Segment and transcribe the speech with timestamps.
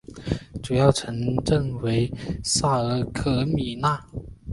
[0.63, 1.15] 主要城
[1.45, 2.11] 镇为
[2.43, 4.01] 萨尔格米讷。